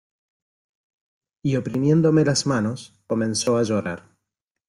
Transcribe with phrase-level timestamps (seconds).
[1.43, 4.09] y oprimiéndome las manos, comenzó a llorar.